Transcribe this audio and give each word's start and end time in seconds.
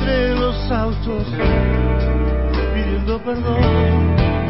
entre 0.02 0.34
los 0.34 0.70
autos 0.70 1.26
pidiendo 2.74 3.22
perdón. 3.22 4.41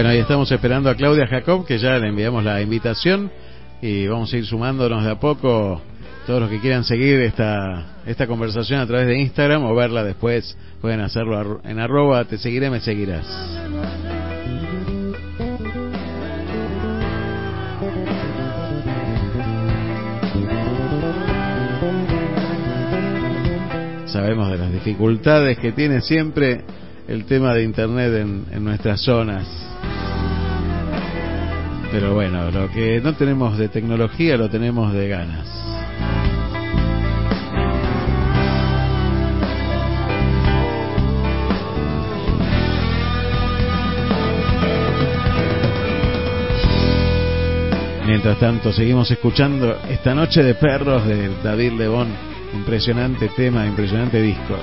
Bueno, 0.00 0.12
ahí 0.12 0.20
estamos 0.20 0.50
esperando 0.50 0.88
a 0.88 0.94
Claudia 0.94 1.26
Jacob, 1.26 1.66
que 1.66 1.76
ya 1.76 1.98
le 1.98 2.08
enviamos 2.08 2.42
la 2.42 2.62
invitación 2.62 3.30
y 3.82 4.06
vamos 4.06 4.32
a 4.32 4.38
ir 4.38 4.46
sumándonos 4.46 5.04
de 5.04 5.10
a 5.10 5.20
poco. 5.20 5.82
Todos 6.26 6.40
los 6.40 6.48
que 6.48 6.58
quieran 6.58 6.84
seguir 6.84 7.20
esta, 7.20 7.98
esta 8.06 8.26
conversación 8.26 8.80
a 8.80 8.86
través 8.86 9.08
de 9.08 9.20
Instagram 9.20 9.62
o 9.62 9.74
verla 9.74 10.02
después, 10.02 10.56
pueden 10.80 11.00
hacerlo 11.00 11.60
en 11.64 11.78
arroba, 11.78 12.24
te 12.24 12.38
seguiré, 12.38 12.70
me 12.70 12.80
seguirás. 12.80 13.26
Sabemos 24.06 24.50
de 24.50 24.56
las 24.56 24.72
dificultades 24.72 25.58
que 25.58 25.72
tiene 25.72 26.00
siempre 26.00 26.62
el 27.06 27.26
tema 27.26 27.52
de 27.52 27.64
Internet 27.64 28.14
en, 28.14 28.46
en 28.50 28.64
nuestras 28.64 29.02
zonas 29.02 29.70
pero 31.90 32.14
bueno, 32.14 32.50
lo 32.50 32.70
que 32.70 33.00
no 33.00 33.14
tenemos 33.14 33.58
de 33.58 33.68
tecnología 33.68 34.36
lo 34.36 34.48
tenemos 34.48 34.92
de 34.92 35.08
ganas. 35.08 35.46
Mientras 48.06 48.38
tanto, 48.38 48.72
seguimos 48.72 49.10
escuchando 49.10 49.78
esta 49.88 50.14
noche 50.14 50.42
de 50.42 50.54
perros 50.54 51.06
de 51.06 51.30
David 51.42 51.72
Lebón. 51.72 52.08
Impresionante 52.54 53.28
tema, 53.36 53.66
impresionante 53.66 54.20
disco. 54.20 54.56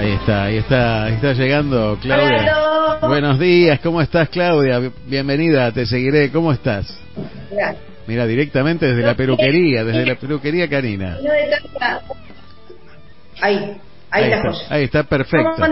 Ahí 0.00 0.12
está, 0.12 0.44
ahí 1.04 1.14
está 1.14 1.32
llegando 1.34 1.98
Claudia. 2.00 2.98
Buenos 3.02 3.38
días, 3.38 3.80
¿cómo 3.80 4.00
estás 4.00 4.28
Claudia? 4.30 4.80
Bienvenida, 5.06 5.70
te 5.72 5.84
seguiré, 5.84 6.30
¿cómo 6.30 6.52
estás? 6.52 6.86
Mira, 8.06 8.26
directamente 8.26 8.86
desde 8.86 9.02
la 9.02 9.14
peluquería, 9.14 9.84
desde 9.84 10.06
la 10.06 10.14
peluquería 10.14 10.68
Karina. 10.68 11.18
Ahí. 13.42 13.76
Ahí, 14.12 14.24
ahí 14.24 14.32
está, 14.32 14.74
ahí 14.74 14.84
está 14.84 15.02
perfecto. 15.04 15.62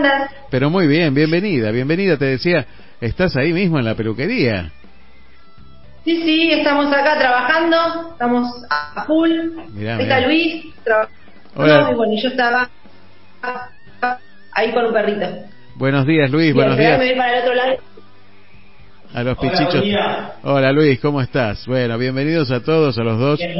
Pero 0.49 0.69
muy 0.69 0.87
bien, 0.87 1.13
bienvenida, 1.13 1.71
bienvenida. 1.71 2.15
Te 2.17 2.25
decía, 2.25 2.65
estás 3.01 3.35
ahí 3.35 3.51
mismo 3.51 3.79
en 3.79 3.85
la 3.85 3.95
peluquería. 3.95 4.71
Sí, 6.05 6.21
sí, 6.23 6.51
estamos 6.51 6.87
acá 6.93 7.17
trabajando, 7.19 8.11
estamos 8.11 8.47
a 8.69 9.03
full. 9.05 9.31
Mirá, 9.73 9.97
Ahí 9.97 10.03
está 10.03 10.15
mirá. 10.15 10.27
Luis 10.27 10.65
trabajando. 10.83 11.19
Hola. 11.55 11.89
Y 11.91 11.95
bueno, 11.95 12.13
yo 12.21 12.29
estaba 12.29 12.69
ahí 14.59 14.71
con 14.71 14.85
un 14.85 14.93
perrito. 14.93 15.25
Buenos 15.75 16.05
días, 16.05 16.29
Luis, 16.29 16.53
buenos 16.53 16.77
días 16.77 17.01
ir 17.03 17.15
para 17.17 17.33
el 17.37 17.41
otro 17.43 17.55
lado. 17.55 17.77
a 19.13 19.23
los 19.23 19.37
Hola, 19.37 19.51
pichichos. 19.51 19.83
Hola, 20.43 20.71
Luis, 20.73 20.99
¿cómo 20.99 21.21
estás? 21.21 21.65
Bueno, 21.65 21.97
bienvenidos 21.97 22.51
a 22.51 22.61
todos, 22.61 22.97
a 22.97 23.03
los 23.03 23.17
dos. 23.17 23.39
Bien. 23.39 23.57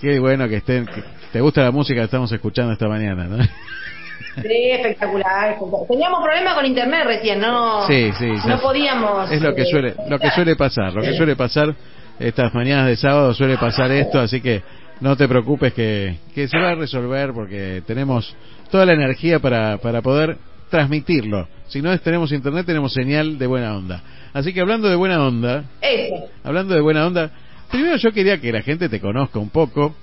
Qué 0.00 0.18
bueno 0.18 0.48
que 0.48 0.56
estén. 0.56 0.86
que- 0.86 1.02
¿Te 1.32 1.40
gusta 1.40 1.62
la 1.62 1.70
música 1.72 2.00
que 2.00 2.04
estamos 2.04 2.30
escuchando 2.32 2.72
esta 2.72 2.88
mañana, 2.88 3.24
no? 3.24 3.42
Sí, 3.44 4.70
espectacular. 4.70 5.56
Teníamos 5.88 6.22
problemas 6.24 6.54
con 6.54 6.64
internet 6.66 7.02
recién, 7.06 7.38
no, 7.40 7.86
Sí, 7.86 8.10
sí, 8.18 8.32
no 8.46 8.58
podíamos. 8.60 9.30
Es 9.30 9.40
lo 9.42 9.54
que 9.54 9.62
eh, 9.62 9.66
suele, 9.66 9.94
lo 10.08 10.18
que 10.18 10.30
suele 10.30 10.56
pasar, 10.56 10.92
lo 10.92 11.02
que 11.02 11.12
suele 11.14 11.36
pasar 11.36 11.74
estas 12.18 12.52
mañanas 12.54 12.86
de 12.86 12.96
sábado 12.96 13.34
suele 13.34 13.58
pasar 13.58 13.90
esto, 13.92 14.20
así 14.20 14.40
que 14.40 14.62
no 15.00 15.16
te 15.16 15.28
preocupes 15.28 15.72
que, 15.74 16.16
que 16.34 16.48
se 16.48 16.58
va 16.58 16.70
a 16.70 16.74
resolver 16.74 17.32
porque 17.32 17.82
tenemos 17.86 18.34
toda 18.70 18.86
la 18.86 18.92
energía 18.94 19.38
para, 19.40 19.78
para 19.78 20.02
poder 20.02 20.36
transmitirlo. 20.70 21.46
Si 21.68 21.80
no 21.82 21.96
tenemos 22.00 22.32
internet, 22.32 22.66
tenemos 22.66 22.92
señal 22.92 23.38
de 23.38 23.46
buena 23.46 23.76
onda. 23.76 24.02
Así 24.32 24.52
que 24.52 24.60
hablando 24.60 24.88
de 24.88 24.96
buena 24.96 25.24
onda, 25.24 25.64
Eso. 25.80 26.26
hablando 26.42 26.74
de 26.74 26.80
buena 26.80 27.06
onda, 27.06 27.30
primero 27.70 27.96
yo 27.96 28.12
quería 28.12 28.38
que 28.40 28.50
la 28.52 28.62
gente 28.62 28.88
te 28.88 29.00
conozca 29.00 29.38
un 29.38 29.50
poco. 29.50 29.94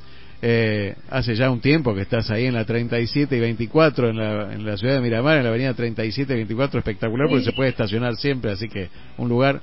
Eh, 0.44 0.96
hace 1.12 1.36
ya 1.36 1.52
un 1.52 1.62
tiempo 1.62 1.94
que 1.94 2.02
estás 2.02 2.32
ahí 2.32 2.48
en 2.48 2.56
la 2.56 2.66
37 2.66 3.38
y 3.38 3.40
24 3.40 4.10
en 4.10 4.18
la, 4.18 4.52
en 4.54 4.66
la 4.66 4.76
ciudad 4.76 4.96
de 4.96 5.02
Miramar, 5.02 5.38
en 5.38 5.44
la 5.44 5.50
avenida 5.50 5.74
37 5.76 6.34
y 6.34 6.36
24, 6.38 6.80
espectacular 6.80 7.28
porque 7.30 7.46
se 7.46 7.52
puede 7.52 7.70
estacionar 7.70 8.16
siempre, 8.16 8.50
así 8.52 8.68
que 8.68 8.90
un 9.18 9.30
lugar, 9.30 9.62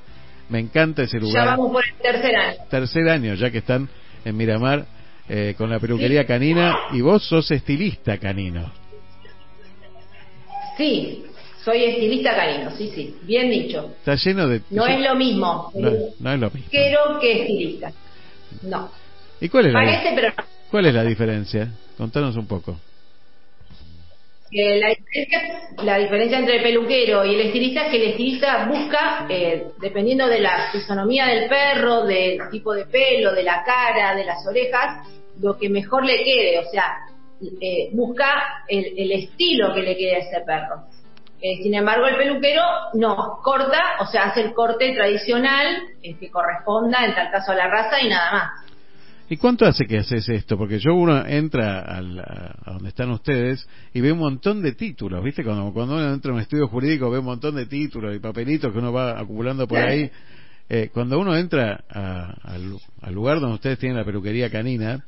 me 0.48 0.60
encanta 0.60 1.02
ese 1.02 1.18
Ya 1.18 1.24
lugar. 1.24 1.46
vamos 1.48 1.72
por 1.72 1.82
el 1.84 1.94
tercer 2.00 2.36
año. 2.36 2.56
Tercer 2.70 3.08
año 3.08 3.34
ya 3.34 3.50
que 3.50 3.58
están 3.58 3.88
en 4.24 4.36
Miramar 4.36 4.86
eh, 5.28 5.54
con 5.56 5.70
la 5.70 5.78
peluquería 5.78 6.26
canina 6.26 6.74
y 6.92 7.00
vos 7.00 7.22
sos 7.24 7.50
estilista 7.50 8.18
canino. 8.18 8.72
Sí, 10.76 11.24
soy 11.64 11.84
estilista 11.84 12.34
canino, 12.34 12.70
sí, 12.76 12.90
sí, 12.94 13.16
bien 13.22 13.50
dicho. 13.50 13.94
Está 13.98 14.14
lleno 14.14 14.46
de... 14.48 14.62
No 14.70 14.86
es 14.86 15.00
lo 15.00 15.14
mismo 15.16 15.70
no, 15.74 15.90
no 16.20 16.32
es 16.32 16.40
lo 16.40 16.50
mismo. 16.50 16.70
peluquero 16.70 17.20
que 17.20 17.40
estilista. 17.42 17.92
No. 18.62 18.90
¿Y 19.40 19.48
cuál 19.48 19.66
es 19.66 19.72
la, 19.72 19.80
Parece, 19.80 20.12
pero 20.14 20.28
no. 20.28 20.44
cuál 20.70 20.86
es 20.86 20.94
la 20.94 21.04
diferencia? 21.04 21.68
Contanos 21.96 22.36
un 22.36 22.46
poco. 22.46 22.78
Eh, 24.50 24.80
la, 24.80 24.88
diferencia, 24.88 25.42
la 25.82 25.98
diferencia 25.98 26.38
entre 26.38 26.56
el 26.56 26.62
peluquero 26.62 27.24
y 27.26 27.34
el 27.34 27.40
estilista 27.42 27.84
es 27.84 27.90
que 27.90 27.96
el 28.02 28.10
estilista 28.12 28.64
busca, 28.64 29.26
eh, 29.28 29.66
dependiendo 29.78 30.26
de 30.26 30.40
la 30.40 30.70
fisonomía 30.72 31.26
del 31.26 31.48
perro, 31.50 32.06
del 32.06 32.38
tipo 32.50 32.72
de 32.72 32.86
pelo, 32.86 33.34
de 33.34 33.42
la 33.42 33.62
cara, 33.62 34.14
de 34.16 34.24
las 34.24 34.46
orejas, 34.46 35.06
lo 35.40 35.56
que 35.58 35.68
mejor 35.68 36.04
le 36.04 36.18
quede, 36.24 36.58
o 36.58 36.64
sea, 36.70 36.84
eh, 37.60 37.90
busca 37.92 38.26
el, 38.68 38.84
el 38.96 39.12
estilo 39.12 39.72
que 39.74 39.82
le 39.82 39.96
quede 39.96 40.16
a 40.16 40.18
ese 40.18 40.40
perro. 40.44 40.82
Eh, 41.40 41.62
sin 41.62 41.72
embargo, 41.74 42.06
el 42.06 42.16
peluquero 42.16 42.62
no, 42.94 43.38
corta, 43.44 43.80
o 44.00 44.06
sea, 44.06 44.24
hace 44.24 44.40
el 44.40 44.52
corte 44.54 44.92
tradicional 44.92 45.66
eh, 46.02 46.16
que 46.18 46.30
corresponda 46.30 47.04
en 47.04 47.14
tal 47.14 47.30
caso 47.30 47.52
a 47.52 47.54
la 47.54 47.68
raza 47.68 48.00
y 48.02 48.08
nada 48.08 48.32
más. 48.32 48.50
¿Y 49.30 49.36
cuánto 49.36 49.66
hace 49.66 49.86
que 49.86 49.98
haces 49.98 50.28
esto? 50.30 50.56
Porque 50.56 50.78
yo 50.78 50.94
uno 50.94 51.24
entra 51.26 51.80
al- 51.80 52.18
a, 52.18 52.72
donde 52.72 52.88
están 52.88 53.10
ustedes 53.10 53.68
y 53.92 54.00
ve 54.00 54.10
un 54.10 54.18
montón 54.18 54.62
de 54.62 54.72
títulos, 54.72 55.22
¿viste? 55.22 55.44
Cuando, 55.44 55.70
cuando 55.72 55.94
uno 55.96 56.12
entra 56.12 56.32
a 56.32 56.34
un 56.34 56.40
estudio 56.40 56.66
jurídico 56.66 57.10
ve 57.10 57.18
un 57.18 57.26
montón 57.26 57.54
de 57.54 57.66
títulos 57.66 58.16
y 58.16 58.20
papelitos 58.20 58.72
que 58.72 58.78
uno 58.78 58.92
va 58.92 59.20
acumulando 59.20 59.68
por 59.68 59.78
ahí. 59.78 60.10
Eh, 60.70 60.90
cuando 60.92 61.18
uno 61.20 61.36
entra 61.36 61.84
a- 61.90 62.34
al 63.02 63.14
lugar 63.14 63.38
donde 63.38 63.54
ustedes 63.56 63.78
tienen 63.78 63.98
la 63.98 64.04
peluquería 64.04 64.50
canina, 64.50 65.04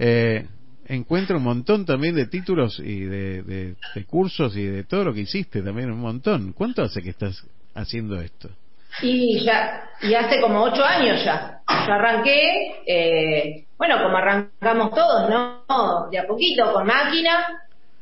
eh, 0.00 0.46
encuentra 0.86 1.36
un 1.36 1.44
montón 1.44 1.84
también 1.86 2.16
de 2.16 2.26
títulos 2.26 2.78
y 2.80 3.00
de, 3.04 3.42
de- 3.44 3.76
de 3.94 4.04
cursos 4.06 4.56
y 4.56 4.64
de 4.64 4.84
todo 4.84 5.04
lo 5.04 5.14
que 5.14 5.20
hiciste 5.22 5.62
también, 5.62 5.90
un 5.92 6.00
montón. 6.00 6.52
¿Cuánto 6.54 6.82
hace 6.82 7.02
que 7.02 7.10
estás 7.10 7.46
haciendo 7.74 8.20
esto? 8.20 8.50
Y 9.02 9.44
ya, 9.44 9.88
y 10.02 10.14
hace 10.14 10.40
como 10.40 10.62
ocho 10.62 10.84
años 10.84 11.24
ya. 11.24 11.60
Yo 11.86 11.92
arranqué, 11.92 12.82
eh, 12.86 13.66
bueno, 13.78 14.02
como 14.02 14.16
arrancamos 14.16 14.90
todos, 14.94 15.30
¿no? 15.30 16.08
De 16.10 16.18
a 16.18 16.26
poquito, 16.26 16.72
con 16.72 16.86
máquina. 16.86 17.46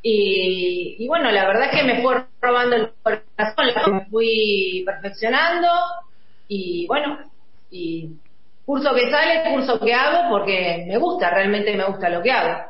Y, 0.01 0.95
y 0.99 1.07
bueno, 1.07 1.31
la 1.31 1.45
verdad 1.47 1.69
es 1.71 1.79
que 1.79 1.85
me 1.85 2.01
fue 2.01 2.25
robando 2.41 2.75
el 2.75 2.93
corazón, 3.03 3.95
me 3.95 4.05
fui 4.09 4.83
perfeccionando. 4.85 5.67
Y 6.47 6.87
bueno, 6.87 7.19
y 7.69 8.19
curso 8.69 8.93
que 8.93 9.09
sale, 9.09 9.51
curso 9.51 9.79
que 9.79 9.91
hago, 9.95 10.29
porque 10.29 10.85
me 10.87 10.97
gusta, 10.99 11.31
realmente 11.31 11.75
me 11.75 11.85
gusta 11.85 12.07
lo 12.07 12.21
que 12.21 12.31
hago. 12.31 12.65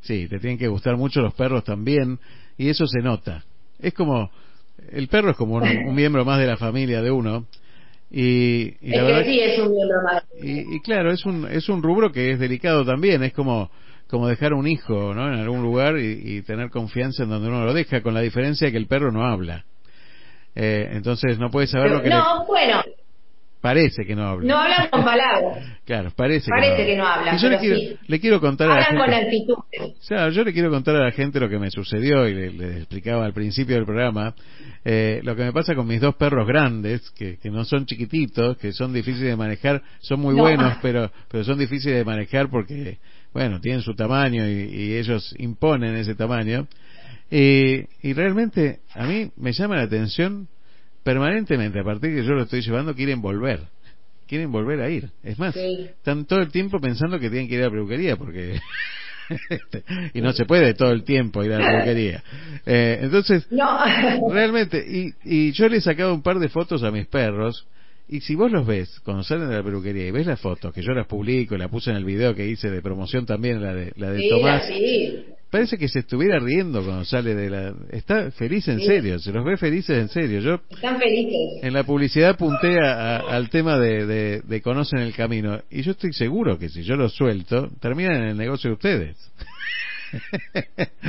Sí, 0.00 0.28
te 0.28 0.38
tienen 0.38 0.56
que 0.56 0.68
gustar 0.68 0.96
mucho 0.96 1.20
los 1.20 1.34
perros 1.34 1.64
también 1.64 2.20
y 2.56 2.68
eso 2.68 2.86
se 2.86 3.00
nota. 3.00 3.42
Es 3.80 3.92
como 3.92 4.30
el 4.92 5.08
perro 5.08 5.30
es 5.32 5.36
como 5.36 5.56
un, 5.56 5.64
un 5.88 5.94
miembro 5.96 6.24
más 6.24 6.38
de 6.38 6.46
la 6.46 6.56
familia 6.56 7.02
de 7.02 7.10
uno 7.10 7.46
y, 8.08 8.76
y 8.80 8.92
es 8.92 8.96
la 8.96 8.96
que 8.98 9.12
verdad 9.12 9.24
sí, 9.24 9.40
es 9.40 9.58
un 9.58 9.72
miembro 9.74 9.96
más. 10.04 10.22
y, 10.40 10.76
y 10.76 10.80
claro 10.80 11.10
es 11.10 11.24
un 11.26 11.48
es 11.50 11.68
un 11.68 11.82
rubro 11.82 12.12
que 12.12 12.30
es 12.30 12.38
delicado 12.38 12.84
también 12.84 13.22
es 13.24 13.32
como 13.32 13.68
como 14.08 14.28
dejar 14.28 14.52
un 14.52 14.66
hijo 14.68 15.12
no 15.14 15.26
en 15.32 15.40
algún 15.40 15.62
lugar 15.62 15.98
y, 15.98 16.20
y 16.36 16.42
tener 16.42 16.70
confianza 16.70 17.24
en 17.24 17.30
donde 17.30 17.48
uno 17.48 17.64
lo 17.64 17.72
deja 17.74 18.00
con 18.02 18.12
la 18.14 18.20
diferencia 18.20 18.66
de 18.66 18.72
que 18.72 18.78
el 18.78 18.86
perro 18.86 19.10
no 19.10 19.24
habla 19.24 19.64
Eh, 20.54 20.88
entonces 20.92 21.38
no 21.38 21.48
puede 21.50 21.66
saber 21.66 21.90
lo 21.90 22.02
que 22.02 22.10
le 22.10 22.14
no, 22.16 22.44
bueno, 22.46 22.82
parece 23.62 24.04
que 24.04 24.14
no 24.14 24.26
habla 24.26 24.46
no 24.46 24.58
hablan 24.60 24.88
con 24.90 25.02
palabras. 25.04 25.64
claro 25.86 26.10
parece, 26.14 26.50
Parece 26.50 26.84
que 26.84 26.96
no 26.96 27.06
habla, 27.06 27.34
Y 27.34 27.38
yo 27.38 27.48
le 27.48 27.58
quiero, 27.58 27.76
sí. 27.76 27.96
le 28.06 28.20
quiero 28.20 28.40
contar 28.40 28.68
a 28.70 28.74
la 28.74 28.84
Hablan 28.84 28.98
con 29.06 29.10
gente 29.14 29.26
actitud. 29.26 29.54
o 29.80 30.02
sea, 30.02 30.28
yo 30.28 30.44
le 30.44 30.52
quiero 30.52 30.68
contar 30.70 30.96
a 30.96 31.04
la 31.04 31.12
gente 31.12 31.40
lo 31.40 31.48
que 31.48 31.58
me 31.58 31.70
sucedió 31.70 32.28
y 32.28 32.34
le, 32.34 32.50
le 32.52 32.76
explicaba 32.78 33.24
al 33.24 33.32
principio 33.32 33.76
del 33.76 33.86
programa. 33.86 34.34
eh, 34.84 35.20
lo 35.22 35.34
que 35.36 35.44
me 35.44 35.52
pasa 35.52 35.74
con 35.74 35.86
mis 35.86 36.00
dos 36.00 36.16
perros 36.16 36.46
grandes, 36.46 37.08
que, 37.12 37.38
que 37.38 37.50
no 37.50 37.64
son 37.64 37.86
chiquititos, 37.86 38.58
que 38.58 38.72
son 38.72 38.92
difíciles 38.92 39.30
de 39.30 39.36
manejar, 39.36 39.80
son 40.00 40.20
muy 40.20 40.34
No. 40.34 40.42
buenos, 40.42 40.76
pero, 40.82 41.10
pero 41.30 41.44
son 41.44 41.58
difíciles 41.58 41.96
de 41.98 42.04
manejar 42.04 42.50
porque, 42.50 42.98
bueno, 43.32 43.60
tienen 43.60 43.80
su 43.82 43.94
tamaño 43.94 44.46
y, 44.48 44.52
y 44.52 44.96
ellos 44.96 45.34
imponen 45.38 45.94
ese 45.96 46.14
tamaño. 46.16 46.66
Y, 47.30 47.84
y 48.02 48.12
realmente 48.12 48.80
a 48.94 49.04
mí 49.06 49.30
me 49.36 49.52
llama 49.52 49.76
la 49.76 49.82
atención 49.84 50.48
permanentemente, 51.02 51.80
a 51.80 51.84
partir 51.84 52.10
de 52.10 52.20
que 52.22 52.26
yo 52.26 52.34
lo 52.34 52.42
estoy 52.42 52.62
llevando, 52.62 52.94
quieren 52.94 53.20
volver. 53.20 53.60
Quieren 54.26 54.50
volver 54.50 54.80
a 54.80 54.88
ir. 54.88 55.10
Es 55.22 55.38
más, 55.38 55.54
Sí. 55.54 55.88
están 55.96 56.24
todo 56.26 56.40
el 56.40 56.50
tiempo 56.50 56.80
pensando 56.80 57.18
que 57.18 57.28
tienen 57.28 57.48
que 57.48 57.54
ir 57.56 57.60
a 57.60 57.64
la 57.64 57.70
peluquería 57.70 58.16
porque 58.16 58.60
y 60.14 60.20
no 60.20 60.32
se 60.32 60.44
puede 60.44 60.74
todo 60.74 60.90
el 60.92 61.04
tiempo 61.04 61.42
ir 61.44 61.52
a 61.52 61.58
la 61.58 61.70
peluquería 61.70 62.22
Eh, 62.66 62.98
entonces 63.02 63.46
No. 63.50 63.78
realmente 64.30 64.84
y, 64.86 65.14
y 65.24 65.52
yo 65.52 65.68
le 65.68 65.78
he 65.78 65.80
sacado 65.80 66.14
un 66.14 66.22
par 66.22 66.38
de 66.38 66.48
fotos 66.48 66.82
a 66.82 66.90
mis 66.90 67.06
perros 67.06 67.66
y 68.08 68.20
si 68.20 68.34
vos 68.34 68.50
los 68.50 68.66
ves 68.66 69.00
cuando 69.04 69.22
salen 69.22 69.48
de 69.48 69.56
la 69.56 69.62
peluquería 69.62 70.06
y 70.06 70.10
ves 70.10 70.26
las 70.26 70.40
fotos 70.40 70.72
que 70.74 70.82
yo 70.82 70.92
las 70.92 71.06
publico 71.06 71.56
la 71.56 71.68
puse 71.68 71.90
en 71.90 71.96
el 71.96 72.04
video 72.04 72.34
que 72.34 72.46
hice 72.46 72.70
de 72.70 72.82
promoción 72.82 73.24
también 73.26 73.62
la 73.62 73.74
de 73.74 73.92
la 73.96 74.10
de 74.10 74.20
Sí, 74.20 74.28
Tomás 74.28 74.66
sí. 74.66 75.24
Parece 75.52 75.78
que 75.78 75.86
se 75.86 76.00
estuviera 76.00 76.40
riendo 76.40 76.82
cuando 76.82 77.04
sale 77.04 77.34
de 77.36 77.48
la 77.50 77.72
está 77.92 78.32
feliz 78.32 78.66
en 78.68 78.80
Sí. 78.80 78.86
serio 78.86 79.18
se 79.20 79.30
los 79.30 79.44
ve 79.44 79.56
felices 79.56 79.96
en 79.98 80.08
serio 80.08 80.40
yo 80.40 80.54
Están 80.70 80.98
felices. 80.98 81.62
en 81.62 81.72
la 81.72 81.84
publicidad 81.84 82.30
apunté 82.30 82.80
a- 82.80 83.18
a- 83.18 83.36
al 83.36 83.50
tema 83.50 83.78
de, 83.78 84.06
de, 84.06 84.40
de 84.40 84.62
conocen 84.62 84.98
el 85.00 85.14
camino 85.14 85.60
y 85.70 85.82
yo 85.82 85.92
estoy 85.92 86.12
seguro 86.14 86.58
que 86.58 86.68
si 86.70 86.82
yo 86.82 86.96
lo 86.96 87.08
suelto 87.08 87.68
terminan 87.80 88.16
en 88.16 88.28
el 88.30 88.36
negocio 88.36 88.70
de 88.70 88.74
ustedes 88.74 89.16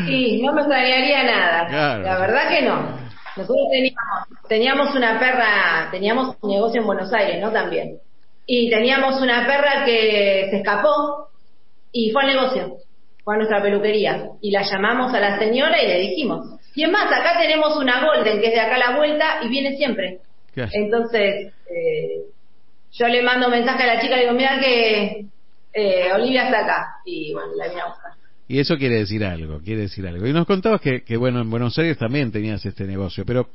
Sí, 0.08 0.42
no 0.42 0.54
me 0.54 0.62
extrañaría 0.62 1.24
nada. 1.24 1.68
Claro. 1.68 2.04
La 2.04 2.20
verdad 2.20 2.50
que 2.50 2.62
no. 2.62 2.98
Nosotros 3.36 3.68
teníamos, 3.72 4.48
teníamos 4.48 4.96
una 4.96 5.20
perra, 5.20 5.90
teníamos 5.92 6.36
un 6.42 6.50
negocio 6.52 6.82
en 6.82 6.88
Buenos 6.88 7.12
Aires, 7.12 7.42
¿no? 7.42 7.52
También. 7.52 7.98
Y 8.46 8.70
teníamos 8.70 9.20
una 9.22 9.46
perra 9.48 9.84
que 9.86 10.48
se 10.52 10.58
escapó 10.58 11.28
y 11.92 12.12
fue 12.12 12.24
al 12.24 12.28
negocio, 12.30 12.78
fue 13.24 13.36
a 13.36 13.38
nuestra 13.38 13.62
peluquería. 13.62 14.30
Y 14.42 14.51
la 14.51 14.63
llamamos 14.63 15.13
a 15.13 15.20
la 15.20 15.39
señora 15.39 15.82
y 15.82 15.88
le 15.88 16.00
dijimos. 16.00 16.60
Y 16.75 16.84
es 16.84 16.92
más, 16.92 17.06
acá 17.06 17.39
tenemos 17.39 17.75
una 17.77 18.06
Golden 18.06 18.39
que 18.42 18.48
es 18.48 18.53
de 18.53 18.60
acá 18.60 18.75
a 18.75 18.92
la 18.92 18.98
vuelta 18.98 19.39
y 19.44 19.50
viene 19.50 19.75
siempre. 19.77 20.20
Entonces, 20.56 21.53
eh, 21.70 22.22
yo 22.92 23.08
le 23.08 23.22
mando 23.24 23.50
mensaje 23.50 23.84
a 23.84 23.96
la 23.96 24.01
chica 24.01 24.13
y 24.15 24.18
le 24.18 24.22
digo, 24.24 24.34
mira 24.36 24.60
que 24.60 25.25
eh, 25.74 26.12
Olivia 26.13 26.46
está 26.46 26.63
acá. 26.63 26.88
Y 27.06 27.34
bueno, 27.34 27.50
la 27.58 27.70
vine 27.70 27.82
a 27.82 27.86
buscar. 27.88 28.12
Y 28.48 28.60
eso 28.60 28.77
quiere 28.77 28.96
decir 28.96 29.24
algo, 29.24 29.60
quiere 29.62 29.82
decir 29.84 30.06
algo. 30.06 30.27
Y 30.27 30.34
nos 30.34 30.46
contabas 30.46 30.82
que, 30.82 31.03
que 31.03 31.18
bueno, 31.18 31.42
en 31.42 31.50
Buenos 31.50 31.77
Aires 31.80 31.98
también 31.98 32.32
tenías 32.32 32.63
este 32.65 32.84
negocio, 32.84 33.24
pero 33.25 33.48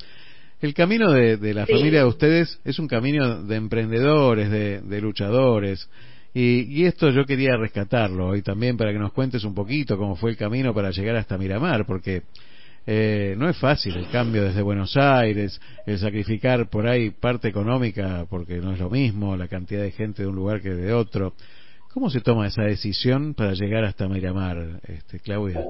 el 0.61 0.75
camino 0.75 1.13
de, 1.13 1.37
de 1.37 1.55
la 1.55 1.67
Sí. 1.67 1.73
familia 1.73 2.01
de 2.01 2.07
ustedes 2.07 2.59
es 2.65 2.79
un 2.81 2.89
camino 2.89 3.43
de 3.45 3.57
emprendedores, 3.57 4.51
de, 4.51 4.81
de 4.81 5.01
luchadores. 5.01 5.89
Y, 6.35 6.83
y 6.83 6.87
esto 6.87 7.11
yo 7.11 7.25
quería 7.25 7.57
rescatarlo 7.57 8.29
hoy 8.29 8.43
también 8.43 8.77
para 8.77 8.93
que 8.93 8.99
nos 8.99 9.13
cuentes 9.13 9.45
un 9.45 9.55
poquito 9.55 9.97
cómo 9.97 10.15
fue 10.15 10.31
el 10.31 10.37
camino 10.37 10.75
para 10.75 10.91
llegar 10.91 11.17
hasta 11.17 11.39
Miramar, 11.39 11.87
porque 11.87 12.23
eh, 12.91 13.35
no 13.37 13.51
es 13.51 13.59
fácil 13.59 13.97
el 13.97 14.09
cambio 14.09 14.45
desde 14.45 14.63
Buenos 14.63 14.97
Aires, 14.97 15.61
el 15.85 15.99
sacrificar 15.99 16.71
por 16.71 16.87
ahí 16.87 17.11
parte 17.11 17.49
económica, 17.49 18.25
porque 18.31 18.57
no 18.57 18.73
es 18.73 18.79
lo 18.79 18.89
mismo 18.89 19.37
la 19.37 19.47
cantidad 19.47 19.83
de 19.83 19.91
gente 19.91 20.23
de 20.23 20.29
un 20.29 20.37
lugar 20.37 20.63
que 20.63 20.71
de 20.71 20.93
otro. 20.95 21.35
¿Cómo 21.93 22.09
se 22.09 22.21
toma 22.21 22.47
esa 22.47 22.63
decisión 22.63 23.35
para 23.35 23.53
llegar 23.53 23.85
hasta 23.85 24.09
Miramar, 24.09 24.81
este, 24.89 25.21
Claudia? 25.21 25.65